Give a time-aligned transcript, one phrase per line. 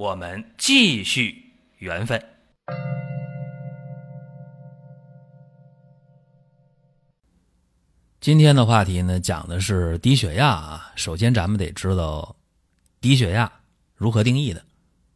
[0.00, 2.18] 我们继续缘分。
[8.18, 10.90] 今天的话题呢，讲的是低血压啊。
[10.96, 12.34] 首先，咱们得知道
[12.98, 13.52] 低血压
[13.94, 14.64] 如何定义的，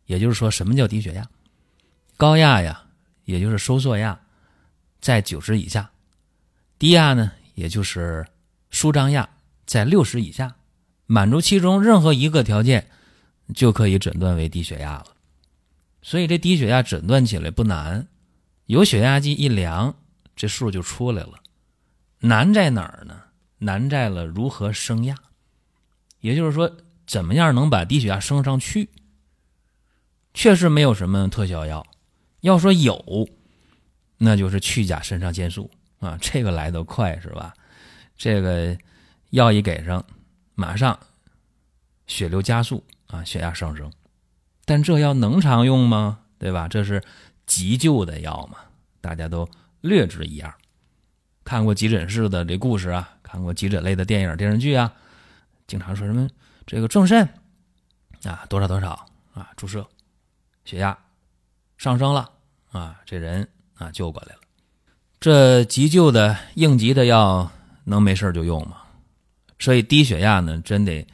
[0.04, 1.26] 也就是说，什么叫低血压？
[2.18, 2.84] 高压呀，
[3.24, 4.20] 也就是收缩压
[5.00, 5.88] 在九十以下；
[6.78, 8.26] 低压呢，也就是
[8.68, 9.26] 舒张压
[9.64, 10.54] 在六十以下。
[11.06, 12.90] 满足其中任何一个条件，
[13.52, 15.06] 就可以诊断为低血压了。
[16.00, 18.06] 所以，这低血压诊断起来不难，
[18.66, 19.96] 有血压计一量，
[20.36, 21.34] 这数就出来了。
[22.20, 23.22] 难在哪儿呢？
[23.58, 25.16] 难在了如何升压，
[26.20, 26.70] 也就是说，
[27.06, 28.90] 怎么样能把低血压升上去？
[30.34, 31.86] 确实没有什么特效药。
[32.40, 33.28] 要说有，
[34.18, 37.54] 那就是去甲肾上腺素啊，这个来得快是吧？
[38.16, 38.76] 这个
[39.30, 40.04] 药一给上，
[40.54, 40.98] 马上
[42.06, 43.92] 血流加速啊，血压上升。
[44.64, 46.20] 但这药能常用吗？
[46.38, 46.66] 对吧？
[46.68, 47.02] 这是
[47.46, 48.58] 急救的药嘛，
[49.00, 49.48] 大家都
[49.80, 50.52] 略知一二。
[51.44, 54.92] 看过急诊室的这故事啊，看过急诊类的电影电视剧啊，
[55.66, 56.28] 经常说什么
[56.66, 57.28] 这个正肾
[58.24, 59.86] 啊多少多少啊注射，
[60.64, 60.98] 血压
[61.76, 62.30] 上升了
[62.72, 64.40] 啊，这人啊救过来了。
[65.20, 67.50] 这急救的应急的药
[67.84, 68.78] 能没事就用吗？
[69.58, 71.06] 所以低血压呢，真得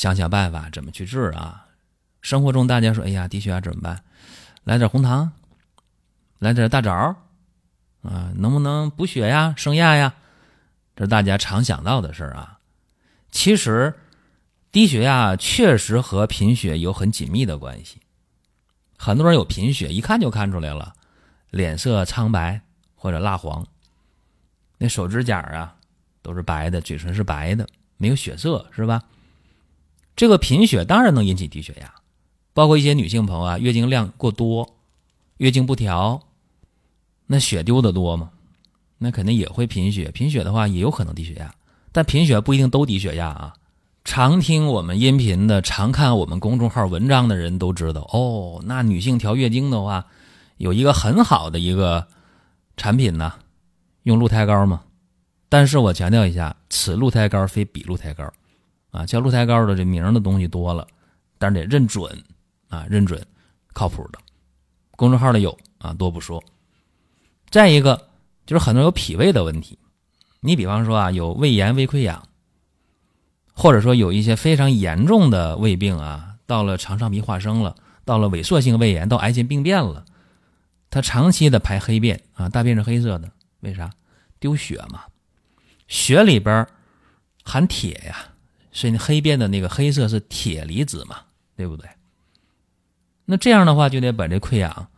[0.00, 1.66] 想想办法怎么去治啊。
[2.22, 4.02] 生活中大家说，哎呀，低血压怎么办？
[4.64, 5.32] 来点红糖，
[6.38, 7.16] 来点大枣。
[8.02, 10.14] 啊，能不能补血呀、升压呀？
[10.96, 12.60] 这是大家常想到的事儿啊。
[13.30, 13.92] 其实，
[14.72, 18.00] 低血压确实和贫血有很紧密的关系。
[18.96, 20.94] 很多人有贫血，一看就看出来了，
[21.50, 22.62] 脸色苍白
[22.94, 23.66] 或者蜡黄，
[24.78, 25.76] 那手指甲啊
[26.22, 27.68] 都是白的，嘴唇是白的，
[27.98, 29.02] 没有血色，是吧？
[30.20, 31.94] 这个贫血当然能引起低血压，
[32.52, 34.68] 包括一些女性朋友啊，月经量过多，
[35.38, 36.20] 月经不调。
[37.26, 38.28] 那血丢的多吗？
[38.98, 40.10] 那肯定也会贫血。
[40.10, 41.54] 贫血的话，也有可能低血压，
[41.90, 43.54] 但贫血不一定都低血压啊。
[44.04, 48.60] 常听我们音频的、常看我们公众号文章的人都知道哦。
[48.66, 50.04] 那女性调月经的话，
[50.58, 52.06] 有一个很好的一个
[52.76, 53.32] 产品呢，
[54.02, 54.82] 用鹿胎膏嘛。
[55.48, 58.30] 但是我强调一下，此鹿胎膏非彼鹿胎膏
[58.90, 59.06] 啊。
[59.06, 60.86] 叫鹿胎膏的这名的东西多了，
[61.38, 62.24] 但是得认准
[62.68, 63.24] 啊，认准
[63.72, 64.18] 靠谱的。
[64.96, 66.42] 公众号里有啊，多不说。
[67.48, 68.08] 再一个
[68.46, 69.78] 就是很多有脾胃的问题，
[70.40, 72.28] 你比方说啊，有胃炎、胃溃疡，
[73.52, 80.04] 或者说有一些非常严重的胃病啊，到了肠上皮化生了，到了萎缩性胃炎，到癌前病变了，
[80.90, 83.30] 他长期的排黑便啊，大便是黑色的，
[83.60, 83.90] 为啥？
[84.38, 85.04] 丢血嘛，
[85.86, 86.66] 血里边
[87.44, 88.29] 含铁呀，
[88.72, 91.18] 所以黑便的那个黑色是铁离子嘛，
[91.56, 91.88] 对不对？
[93.24, 94.88] 那这样的话就得把这溃疡、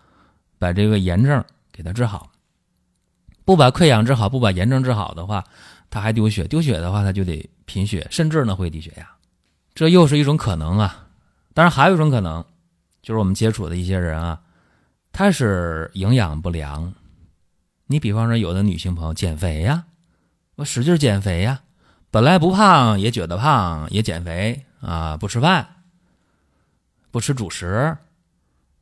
[0.59, 2.31] 把这个炎症给它治好。
[3.45, 5.45] 不把溃疡治好，不把炎症治好的话，
[5.91, 6.47] 他还丢血。
[6.47, 9.11] 丢血的话，他就得贫血，甚至呢会低血压。
[9.75, 11.09] 这又是一种可能啊。
[11.53, 12.45] 当然，还有一种可能，
[13.03, 14.41] 就是我们接触的一些人啊，
[15.13, 16.95] 他是营养不良。
[17.87, 19.85] 你比方说，有的女性朋友减肥呀，
[20.55, 21.63] 我使劲减肥呀，
[22.13, 25.83] 本来不胖也觉得胖，也减肥啊，不吃饭，
[27.11, 27.97] 不吃主食，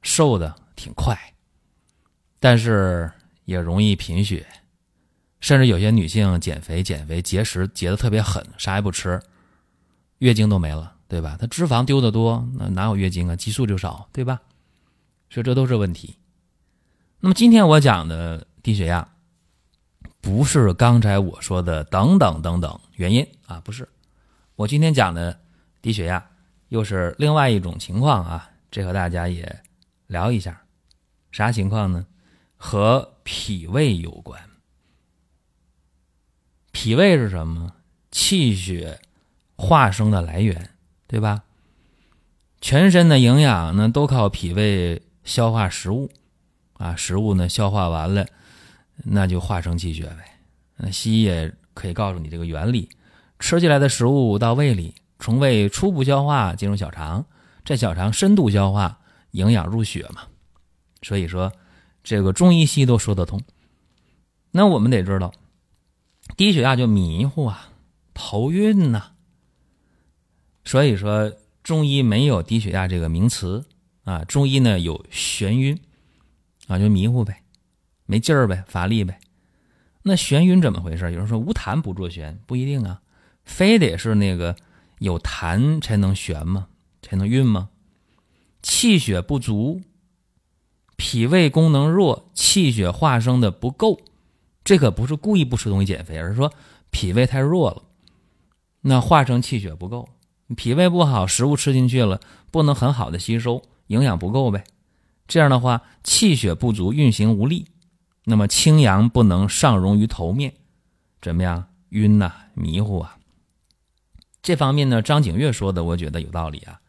[0.03, 1.19] 瘦的挺快，
[2.39, 3.11] 但是。
[3.47, 4.47] 也容易贫血，
[5.41, 9.21] 甚至有些女性减肥、减肥节食节的特别狠，啥也不吃，
[10.19, 11.37] 月经都没了，对吧？
[11.41, 13.35] 她脂肪丢的多，那哪有月经啊？
[13.35, 14.41] 激素就少，对吧？
[15.31, 16.17] 所以这都是问题。
[17.19, 19.09] 那么今天我讲的低血压，
[20.21, 23.89] 不是刚才我说的等等等等原因啊，不是。
[24.57, 25.41] 我今天讲的
[25.81, 26.25] 低血压
[26.69, 29.61] 又是另外一种情况啊，这和大家也
[30.07, 30.63] 聊一下，
[31.33, 32.07] 啥情况呢？
[32.57, 34.39] 和脾胃有关，
[36.73, 37.73] 脾胃是什么？
[38.11, 39.01] 气血
[39.57, 40.71] 化生的来源，
[41.07, 41.45] 对吧？
[42.61, 46.11] 全身的营养呢，都靠脾胃消化食物，
[46.75, 48.27] 啊，食物呢消化完了，
[49.05, 50.39] 那就化生气血呗。
[50.77, 52.89] 那西医也可以告诉你这个原理：
[53.39, 57.27] 吃进来的食物到胃里，从胃初步消化进入小肠，
[57.65, 59.01] 在小肠深度消化，
[59.33, 60.23] 营养入血嘛。
[61.03, 61.53] 所以说，
[62.03, 63.41] 这个中医西医都说得通。
[64.51, 65.33] 那我们得知道，
[66.37, 67.71] 低血压就迷糊啊，
[68.15, 69.13] 头晕呐。
[70.65, 71.33] 所以说，
[71.63, 73.65] 中医没有低血压这个名词
[74.05, 75.79] 啊，中医呢有眩晕
[76.67, 77.43] 啊，就迷糊呗，
[78.11, 79.21] 没劲儿呗，乏力呗。
[80.03, 81.13] 那眩晕怎么回事？
[81.13, 83.03] 有人说无痰不作眩，不一定啊，
[83.45, 84.57] 非得是那个
[84.99, 86.67] 有痰才能眩吗？
[87.03, 87.69] 才能晕吗？
[88.63, 89.83] 气血不足，
[90.97, 94.01] 脾胃功能弱，气血化生的不够，
[94.65, 96.53] 这可不是故意不吃东西减肥，而是说
[96.91, 97.85] 脾胃太弱了，
[98.81, 100.09] 那化生气血不够，
[100.57, 102.21] 脾胃不好，食物吃进去了
[102.51, 104.65] 不能很好的吸收，营养不够呗。
[105.29, 107.67] 这样的话，气血不足，运行无力。
[108.25, 110.55] 那么清阳不能上溶于头面，
[111.21, 111.69] 怎么样？
[111.91, 113.19] 晕呐，迷糊啊。
[114.43, 116.81] 这方面呢，张景岳说的，我觉得有道理啊。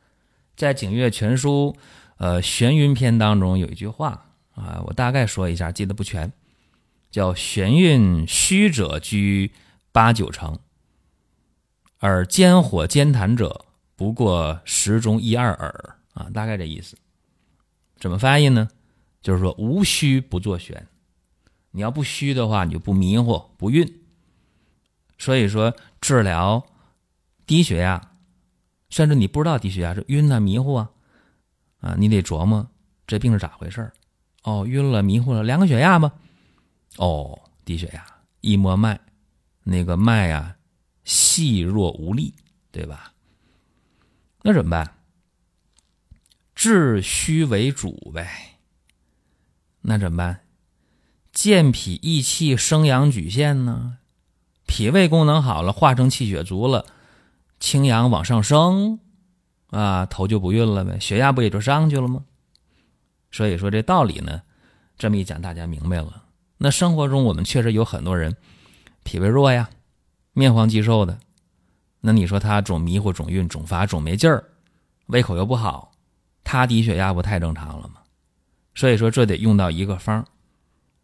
[0.56, 1.76] 在《景岳全书》
[2.18, 6.32] 呃眩晕篇当中有一句话啊，我大概说一下，记得不全，
[7.10, 9.52] 叫“眩晕虚者居
[9.92, 10.60] 八九成，
[12.00, 16.96] 而兼火兼痰者不过十中一二耳”啊，大概这意思。
[17.98, 18.70] 怎么翻译呢？
[19.22, 20.78] 就是说无虚不作眩。
[21.72, 24.02] 你要不虚的话，你就不迷糊、不晕。
[25.18, 26.66] 所以说，治疗
[27.46, 28.14] 低血压，
[28.90, 30.92] 甚至你不知道低血压是晕啊、迷糊啊，
[31.80, 32.68] 啊，你得琢磨
[33.06, 33.92] 这病是咋回事
[34.44, 36.12] 哦，晕了、迷糊了，量个血压吧。
[36.98, 38.06] 哦，低血压，
[38.42, 39.00] 一摸脉，
[39.64, 40.56] 那个脉啊
[41.04, 42.34] 细弱无力，
[42.72, 43.14] 对吧？
[44.42, 44.98] 那怎么办？
[46.56, 48.58] 治虚为主呗。
[49.82, 50.42] 那怎么办？
[51.32, 53.98] 健脾益气、生阳举陷呢？
[54.68, 56.86] 脾胃功能好了，化生气血足了，
[57.60, 59.00] 清阳往上升，
[59.70, 62.24] 啊，头就不晕了呗，血压不也就上去了吗？
[63.32, 64.42] 所以说这道理呢，
[64.98, 66.24] 这么一讲，大家明白了。
[66.58, 68.36] 那生活中我们确实有很多人
[69.04, 69.70] 脾胃弱呀，
[70.34, 71.18] 面黄肌瘦的，
[72.02, 74.44] 那你说他总迷糊、总晕、总乏、总没劲儿，
[75.08, 75.94] 胃口又不好，
[76.44, 78.02] 他低血压不太正常了吗？
[78.76, 80.26] 所以说这得用到一个方。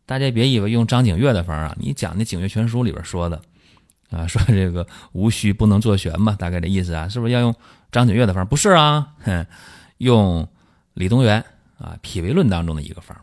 [0.07, 3.42] 大家别以为用张景岳的方啊，你讲那《景岳全书》里边说的，
[4.09, 7.54] 啊，说这个无虚不能作玄嘛，大概这意思啊，是不是要用
[7.92, 8.45] 张景岳的方？
[8.45, 9.45] 不是啊，哼，
[9.98, 10.48] 用
[10.94, 11.44] 李东垣
[11.77, 13.18] 啊《脾胃论》当中的一个方，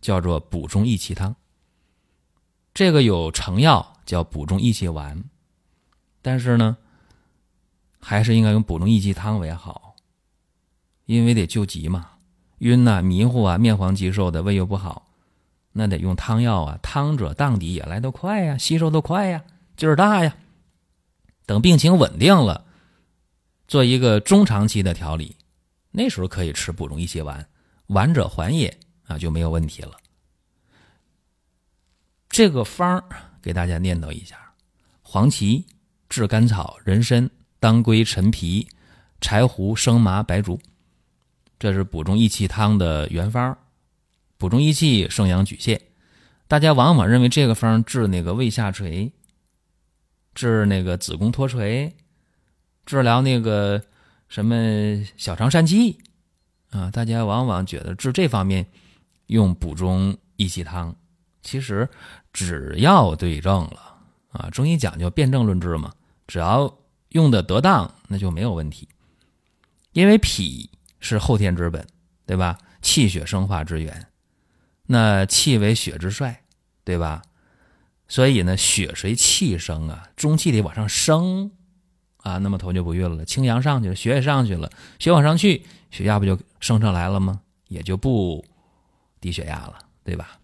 [0.00, 1.34] 叫做补中益气汤。
[2.72, 5.24] 这个有成药叫补中益气丸，
[6.22, 6.76] 但是呢，
[7.98, 9.96] 还是应该用补中益气汤为好，
[11.06, 12.10] 因为得救急嘛，
[12.58, 15.05] 晕呐、迷糊啊、面黄肌瘦的，胃又不好。
[15.78, 19.44] 那得用汤药啊，汤者荡底也来得快呀，吸收的快呀，
[19.76, 20.34] 劲儿大呀。
[21.44, 22.64] 等病情稳定了，
[23.68, 25.36] 做一个中长期的调理，
[25.90, 27.46] 那时候可以吃补中益气丸，
[27.88, 28.74] 丸者缓也
[29.04, 29.98] 啊，就没有问题了。
[32.30, 33.04] 这个方
[33.42, 34.54] 给大家念叨一下：
[35.02, 35.62] 黄芪、
[36.08, 37.28] 炙甘草、人参、
[37.60, 38.66] 当归、陈皮、
[39.20, 40.58] 柴胡、生麻、白术，
[41.58, 43.56] 这是补中益气汤的原方。
[44.38, 45.80] 补中益气、生阳举陷，
[46.48, 49.12] 大家往往认为这个方治那个胃下垂、
[50.34, 51.94] 治那个子宫脱垂、
[52.84, 53.82] 治疗那个
[54.28, 55.98] 什么小肠疝气
[56.70, 58.66] 啊，大家往往觉得治这方面
[59.26, 60.94] 用补中益气汤，
[61.42, 61.88] 其实
[62.32, 65.92] 只要对症了啊，中医讲究辨证论治嘛，
[66.26, 66.78] 只要
[67.10, 68.88] 用的得当，那就没有问题。
[69.92, 70.68] 因为脾
[71.00, 71.86] 是后天之本，
[72.26, 72.58] 对吧？
[72.82, 74.06] 气血生化之源。
[74.86, 76.42] 那气为血之帅，
[76.84, 77.22] 对吧？
[78.08, 81.50] 所以呢，血随气生啊，中气得往上升
[82.18, 87.40] 啊，那么头就不晕了，清阳上去了，血也上去了，血往上去，血压不就升上来了吗？
[87.68, 88.44] 也就不
[89.20, 90.38] 低血压了，对吧？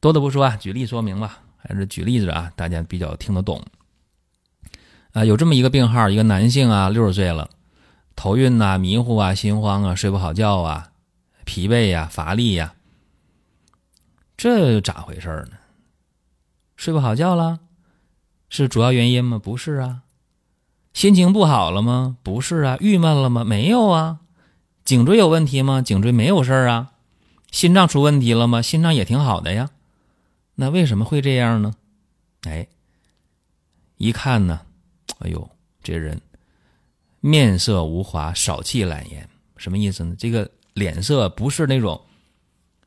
[0.00, 3.64] 多的不说啊，举例说明吧，还是举例子啊，大家比较听得懂。
[5.12, 7.50] 啊，有这么一个病号，一个男性啊，六十岁了，
[8.14, 10.90] 头晕呐，迷糊啊，心慌啊，睡不好觉啊，
[11.44, 12.74] 疲惫呀，乏力呀。
[14.36, 15.56] 这咋回事呢？
[16.76, 17.60] 睡不好觉了，
[18.50, 19.38] 是主要原因吗？
[19.38, 20.02] 不是啊。
[20.92, 22.18] 心情不好了吗？
[22.22, 22.76] 不是啊。
[22.80, 23.44] 郁闷了吗？
[23.44, 24.20] 没有啊。
[24.84, 25.80] 颈椎有问题吗？
[25.80, 26.92] 颈椎没有事儿啊。
[27.50, 28.60] 心脏出问题了吗？
[28.60, 29.70] 心脏也挺好的呀。
[30.56, 31.74] 那为什么会这样呢？
[32.42, 32.68] 哎，
[33.96, 34.60] 一看呢，
[35.20, 35.50] 哎呦，
[35.82, 36.20] 这人
[37.20, 39.26] 面色无华，少气懒言，
[39.56, 40.14] 什么意思呢？
[40.18, 42.02] 这个脸色不是那种。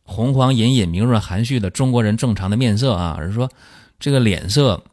[0.09, 3.49] 红黄隐隐、明润含蓄的中国人正常的面色啊，而是说
[3.99, 4.83] 这个脸色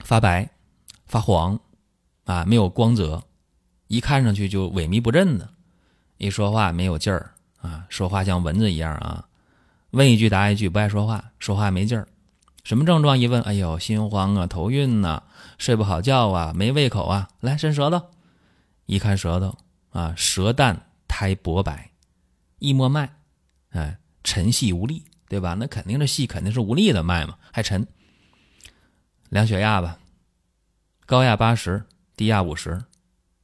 [0.00, 0.50] 发白、
[1.06, 1.58] 发黄
[2.24, 3.22] 啊，没有光泽，
[3.86, 5.48] 一看上去就萎靡不振的，
[6.18, 7.30] 一说话没有劲儿
[7.62, 9.24] 啊，说话像蚊子一样啊，
[9.92, 12.06] 问一句答一句，不爱说话，说话没劲儿。
[12.64, 13.16] 什么症状？
[13.16, 15.22] 一问，哎呦，心慌啊，头晕呐，
[15.56, 17.28] 睡不好觉啊，没胃口啊。
[17.38, 18.02] 来伸舌头，
[18.86, 19.56] 一看舌头
[19.90, 21.92] 啊，舌淡苔薄白，
[22.58, 23.08] 一摸脉，
[23.70, 25.54] 哎，沉细无力，对吧？
[25.54, 27.86] 那肯定是细，肯定是无力的脉嘛，还沉。
[29.28, 29.98] 量血压吧，
[31.06, 31.84] 高压八十，
[32.16, 32.82] 低压五十，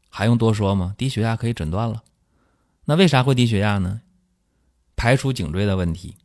[0.09, 0.95] 还用多说吗？
[0.99, 2.03] 低血压可以诊断了。
[2.85, 4.01] 那为啥会低血压呢？
[4.97, 6.17] 排除颈椎的问题。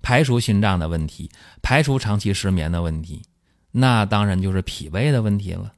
[0.00, 1.30] 排除心脏的问题，
[1.62, 3.22] 排除长期失眠的问题，
[3.70, 5.72] 那当然就是脾胃的问题了。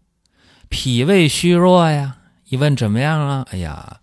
[0.69, 3.47] 脾胃虚弱呀，一问怎么样啊？
[3.53, 4.01] 哎呀，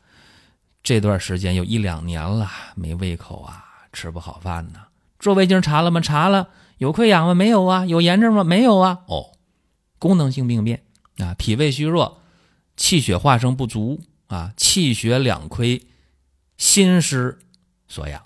[0.82, 3.63] 这段时间有一两年了，没胃口啊，
[3.94, 4.82] 吃不好饭呢。
[5.20, 6.02] 做胃镜查了吗？
[6.02, 6.50] 查了。
[6.80, 7.34] 有溃疡吗？
[7.34, 7.86] 没有啊。
[7.86, 8.44] 有炎症吗？
[8.44, 9.04] 没有啊。
[9.08, 9.32] 哦，
[9.98, 10.84] 功能性病变
[11.20, 12.20] 啊，脾胃虚弱，
[12.76, 15.82] 气血化生不足啊，气血两亏，
[16.58, 17.40] 心失
[17.88, 18.22] 所养。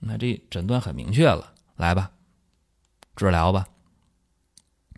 [0.00, 2.12] 那这诊断很明确了，来吧，
[3.16, 3.66] 治疗吧，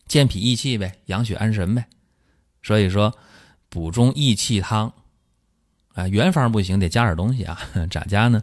[0.07, 1.87] 健脾益气呗，养血安神呗。
[2.63, 3.17] 所以说，
[3.71, 4.93] 补中益气汤
[5.95, 7.59] 啊，原方不行，得加点东西啊。
[7.91, 8.43] 咋加呢？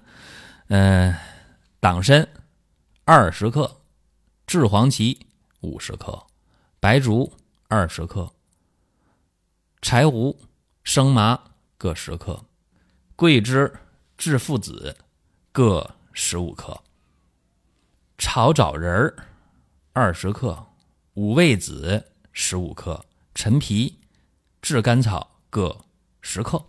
[0.68, 1.16] 嗯，
[1.80, 2.28] 党参
[3.06, 3.82] 二十克，
[4.46, 5.28] 炙黄芪
[5.62, 6.26] 五十克，
[6.80, 7.34] 白术
[7.68, 8.34] 二十克，
[9.82, 10.40] 柴胡、
[10.84, 11.40] 生麻
[11.78, 12.46] 各十克，
[13.16, 13.72] 桂枝、
[14.18, 14.98] 炙附子
[15.52, 15.94] 各。
[16.20, 16.82] 十五克，
[18.18, 19.16] 炒枣仁儿
[19.94, 20.66] 二十克，
[21.14, 23.06] 五味子十五克，
[23.36, 24.00] 陈皮、
[24.60, 25.86] 炙甘草各
[26.20, 26.66] 十克。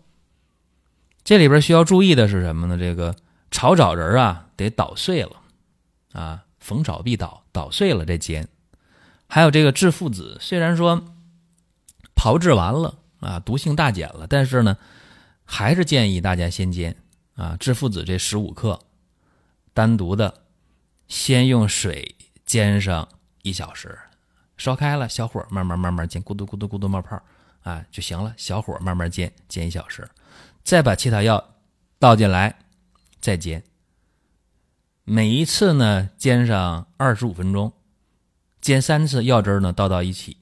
[1.24, 2.76] 这里边需要注意的是什么呢？
[2.76, 3.16] 这个
[3.50, 5.42] 炒枣仁儿啊，得捣碎了
[6.12, 8.48] 啊，逢炒必捣，捣碎了再煎。
[9.26, 11.04] 还有这个炙附子，虽然说
[12.14, 14.76] 炮制完了啊，毒性大减了，但是呢，
[15.44, 16.96] 还是建议大家先煎
[17.34, 17.56] 啊。
[17.58, 18.80] 炙附子这十五克。
[19.74, 20.42] 单独的，
[21.06, 23.08] 先用水煎上
[23.42, 23.96] 一小时，
[24.56, 27.22] 烧开了，小火慢慢慢慢煎，咕嘟咕嘟咕嘟冒泡，
[27.62, 28.34] 啊就行了。
[28.36, 30.08] 小火慢慢煎，煎一小时，
[30.64, 31.54] 再把其他药
[32.00, 32.58] 倒进来，
[33.20, 33.64] 再煎。
[35.04, 37.72] 每一次呢，煎上二十五分钟，
[38.60, 40.36] 煎三次，药汁呢倒到一起，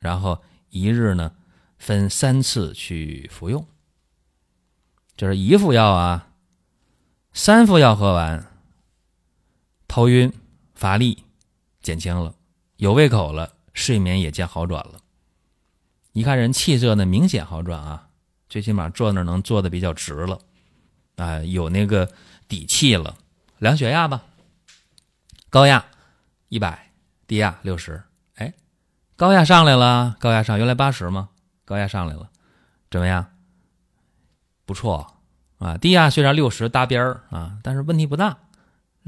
[0.00, 1.36] 然后一日呢
[1.78, 3.66] 分三次去服用。
[5.16, 6.32] 就是一副药啊，
[7.32, 8.50] 三副药喝完。
[9.86, 10.32] 头晕、
[10.74, 11.22] 乏力
[11.80, 12.34] 减轻了，
[12.78, 15.00] 有胃口了，睡眠也见好转了。
[16.12, 18.08] 一看人气色呢，明显好转啊，
[18.48, 20.40] 最起码坐那能坐的比较直了，
[21.16, 22.10] 啊，有那个
[22.48, 23.16] 底气了。
[23.58, 24.22] 量血压吧，
[25.48, 25.84] 高压
[26.48, 26.92] 一百，
[27.26, 28.02] 低压六十。
[28.36, 28.52] 哎，
[29.16, 31.30] 高压上来了，高压上，原来八十吗？
[31.64, 32.28] 高压上来了，
[32.90, 33.26] 怎么样？
[34.66, 35.18] 不错
[35.58, 38.38] 啊，低压虽然六十搭边儿啊，但是问题不大。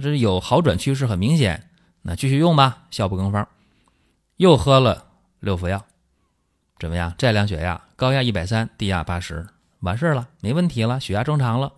[0.01, 1.71] 这有好转趋势，很明显。
[2.03, 3.49] 那继续用吧，效不更方。
[4.37, 5.07] 又喝了
[5.41, 5.85] 六服药，
[6.79, 7.15] 怎么样？
[7.19, 9.47] 再量血压，高压一百三，低压八十，
[9.81, 11.73] 完事儿了，没问题了，血压正常了，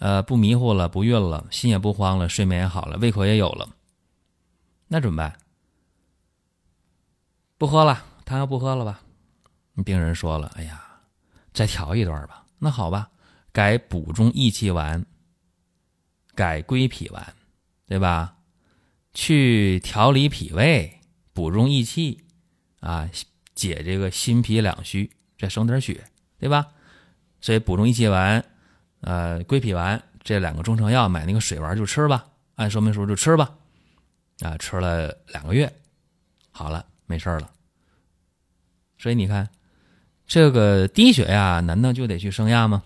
[0.00, 3.68] 呃，不迷糊了，不晕了，心也不慌了，睡眠也好了，胃口也有了。
[4.88, 5.38] 那怎么办？
[7.58, 9.02] 不喝了，汤药不喝了吧？
[9.84, 10.82] 病人说了：“哎呀，
[11.52, 13.10] 再调一段吧。”那好吧，
[13.52, 15.04] 改补中益气丸。
[16.34, 17.34] 改归脾丸，
[17.86, 18.38] 对吧？
[19.12, 21.00] 去调理脾胃，
[21.34, 22.24] 补中益气，
[22.80, 23.10] 啊，
[23.54, 26.68] 解这个心脾两虚，再生点血，对吧？
[27.42, 28.42] 所以补中益气丸，
[29.00, 32.26] 呃，归脾丸这两个中成药，买那个水丸就吃吧，
[32.56, 33.50] 按说明书就吃吧，
[34.40, 35.72] 啊，吃了两个月，
[36.50, 37.50] 好了，没事了。
[38.98, 39.48] 所以你看，
[40.26, 42.82] 这个低血压难道就得去升压吗？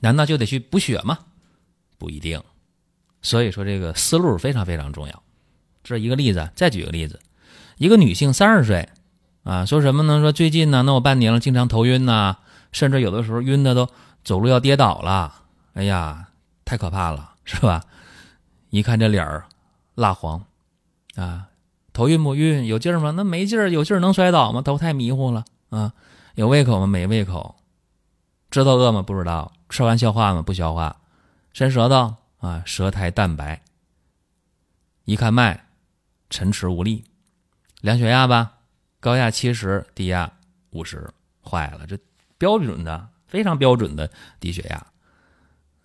[0.00, 1.18] 难道就得去补血吗？
[1.98, 2.42] 不一定，
[3.22, 5.22] 所以说这个思路非常非常重要。
[5.82, 7.20] 这是一个例子，再举个例子，
[7.78, 8.88] 一个女性三十岁，
[9.42, 10.20] 啊，说什么呢？
[10.20, 12.36] 说最近呢，那我半年了，经常头晕呐，
[12.70, 13.88] 甚至有的时候晕的都
[14.24, 15.42] 走路要跌倒了。
[15.74, 16.28] 哎呀，
[16.64, 17.82] 太可怕了，是吧？
[18.70, 19.44] 一看这脸儿
[19.94, 20.44] 蜡黄，
[21.14, 21.48] 啊，
[21.92, 22.66] 头晕不晕？
[22.66, 23.12] 有劲儿吗？
[23.12, 24.62] 那没劲儿，有劲儿能摔倒吗？
[24.62, 25.92] 都太迷糊了啊！
[26.34, 26.86] 有胃口吗？
[26.86, 27.54] 没胃口。
[28.50, 29.02] 知道饿吗？
[29.02, 29.52] 不知道。
[29.68, 30.42] 吃完消化吗？
[30.42, 30.96] 不消化。
[31.52, 33.62] 伸舌头啊，舌苔淡白。
[35.04, 35.66] 一看脉，
[36.30, 37.04] 沉迟无力。
[37.80, 38.54] 量血压吧，
[38.98, 40.32] 高压七十，低压
[40.70, 41.08] 五十。
[41.44, 41.98] 坏了，这
[42.38, 44.86] 标准的非常标准的低血压。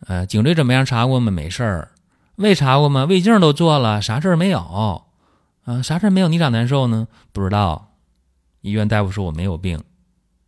[0.07, 0.85] 呃，颈椎怎么样？
[0.85, 1.31] 查过吗？
[1.31, 1.91] 没事儿。
[2.35, 3.05] 胃查过吗？
[3.05, 5.03] 胃镜都做了，啥事儿没有。
[5.65, 6.27] 啊，啥事儿没有？
[6.29, 7.07] 你咋难受呢？
[7.31, 7.91] 不知道。
[8.61, 9.83] 医院大夫说我没有病。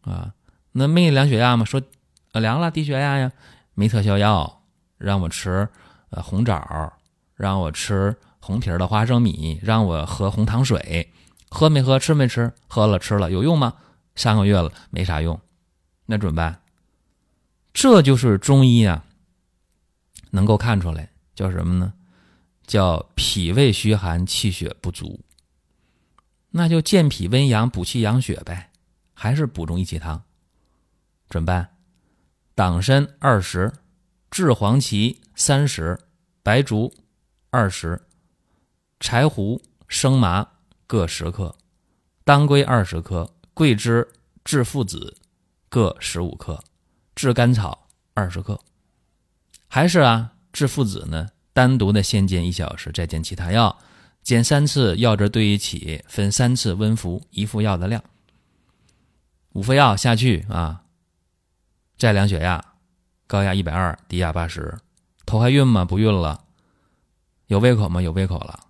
[0.01, 0.33] 啊，
[0.71, 1.65] 那没量血压吗？
[1.65, 1.81] 说，
[2.31, 3.31] 量了低血压呀，
[3.73, 4.61] 没特效药。
[4.97, 5.67] 让我吃
[6.11, 6.93] 呃红枣，
[7.35, 11.11] 让我吃红皮的花生米，让我喝红糖水，
[11.49, 11.97] 喝没喝？
[11.97, 12.53] 吃没吃？
[12.67, 13.73] 喝了吃了，有用吗？
[14.15, 15.39] 三个月了没啥用，
[16.05, 16.60] 那怎么办？
[17.73, 19.05] 这就是中医啊，
[20.31, 21.93] 能够看出来叫什么呢？
[22.67, 25.19] 叫脾胃虚寒，气血不足。
[26.51, 28.71] 那就健脾温阳、补气养血呗，
[29.13, 30.23] 还是补中益气汤？
[31.29, 31.77] 怎么办？
[32.53, 33.71] 党参二十，
[34.29, 35.97] 炙黄芪三十，
[36.43, 36.93] 白术
[37.49, 38.01] 二十，
[38.99, 40.45] 柴胡、生麻
[40.85, 41.55] 各十克，
[42.23, 44.07] 当归二十克，桂枝、
[44.43, 45.17] 炙附子
[45.69, 46.61] 各十五克，
[47.15, 48.59] 炙甘草二十克。
[49.67, 53.77] 还是啊，炙附子呢，单独的先煎一小时，再煎其他药。
[54.21, 58.03] 煎三次，药汁兑一起，分三次温服，一副药的量。
[59.53, 60.83] 五副药下去啊，
[61.97, 62.63] 再量血压，
[63.27, 64.77] 高压一百二，低压八十。
[65.25, 65.85] 头还晕吗？
[65.85, 66.45] 不晕了。
[67.47, 68.01] 有胃口吗？
[68.01, 68.67] 有胃口了。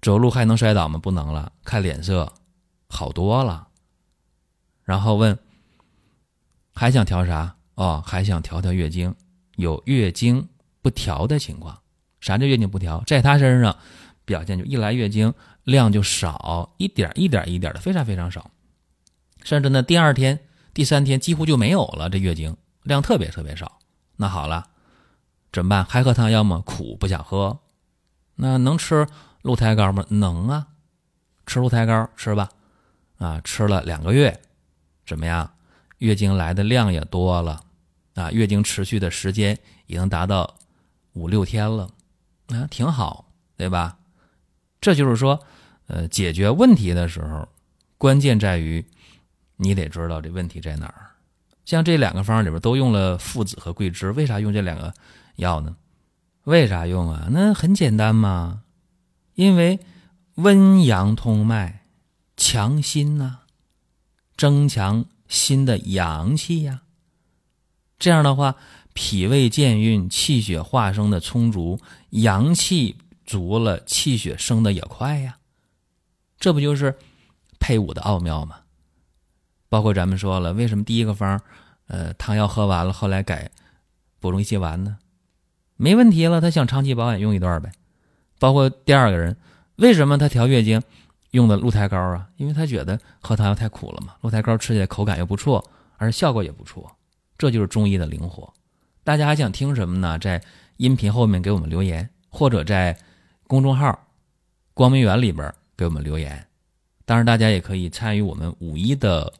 [0.00, 0.98] 走路还能摔倒吗？
[0.98, 1.52] 不能了。
[1.64, 2.32] 看脸色
[2.88, 3.68] 好多了。
[4.84, 5.36] 然后问，
[6.76, 7.56] 还想调啥？
[7.74, 9.12] 哦，还想调调月经，
[9.56, 10.48] 有月经
[10.80, 11.80] 不调的情况。
[12.20, 13.02] 啥叫月经不调？
[13.06, 13.76] 在他身上。
[14.26, 18.50] 表现就一来月经量就少一点一点一点的非常非常少，
[19.44, 20.40] 甚至呢第二天
[20.74, 23.78] 第三天几乎就没有了，这月经量特别特别少。
[24.16, 24.66] 那好了，
[25.52, 25.84] 怎么办？
[25.84, 26.60] 还喝汤药吗？
[26.66, 27.60] 苦不想喝。
[28.34, 29.06] 那能吃
[29.42, 30.04] 鹿胎膏吗？
[30.08, 30.66] 能啊，
[31.46, 32.48] 吃鹿胎膏吃吧。
[33.18, 34.40] 啊，吃了两个月，
[35.06, 35.48] 怎么样？
[35.98, 37.62] 月经来的量也多了
[38.14, 40.54] 啊，月经持续的时间已经达到
[41.12, 41.88] 五六天了，
[42.48, 43.26] 啊，挺好，
[43.56, 43.98] 对吧？
[44.80, 45.40] 这就是说，
[45.86, 47.48] 呃，解决问题的时候，
[47.98, 48.84] 关键在于
[49.56, 51.10] 你得知道这问题在哪儿。
[51.64, 54.94] 像这两个方里边都用了附子和桂枝，为啥用这两个
[55.36, 55.76] 药呢？
[56.44, 57.28] 为啥用啊？
[57.30, 58.62] 那很简单嘛，
[59.34, 59.80] 因为
[60.36, 61.80] 温阳通脉，
[62.36, 63.38] 强心呐，
[64.36, 66.82] 增强新的阳气呀。
[67.98, 68.56] 这样的话，
[68.92, 72.98] 脾胃健运，气血化生的充足，阳气。
[73.26, 75.38] 足了，气血生的也快呀，
[76.38, 76.96] 这不就是
[77.58, 78.60] 配伍的奥妙吗？
[79.68, 81.40] 包括咱们说了，为什么第一个方，
[81.88, 83.50] 呃，汤药喝完了，后来改
[84.20, 84.98] 补中益气丸呢？
[85.74, 87.72] 没问题了，他想长期保养，用一段呗。
[88.38, 89.36] 包括第二个人，
[89.74, 90.80] 为什么他调月经
[91.36, 92.28] 用的鹿胎膏啊？
[92.36, 95.64] 因为他觉得喝汤药太苦了嘛，鹿胎膏吃起来口感又不错，
[95.96, 96.90] 而且效果也不错，
[97.38, 98.52] 这就是中医的灵活。
[99.04, 100.18] 大家还想听什么呢？
[100.18, 100.42] 在
[100.78, 102.98] 音频后面给我们留言，或者在。
[103.48, 103.96] 公众号
[104.74, 106.48] “光明园”里边给我们留言，
[107.04, 109.32] 当然大家也可以参与我们五一的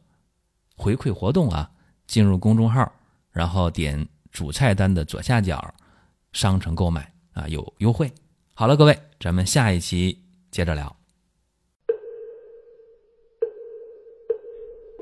[0.76, 1.68] 回馈活动啊！
[2.06, 2.88] 进入公众号，
[3.32, 5.74] 然后点主菜单的左下角
[6.32, 8.08] “商城购买”啊，有优惠。
[8.54, 10.95] 好了，各位，咱们下一期接着聊。